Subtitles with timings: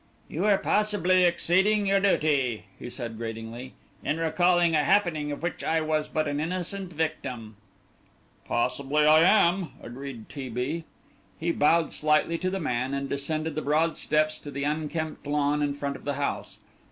[0.27, 3.73] "You are possibly exceeding your duty," he said, gratingly,
[4.03, 7.55] "in recalling a happening of which I was but an innocent victim."
[8.47, 10.49] "Possibly I am," agreed T.
[10.49, 10.85] B.
[11.39, 15.61] He bowed slightly to the man, and descended the broad steps to the unkempt lawn
[15.61, 16.57] in front of the house.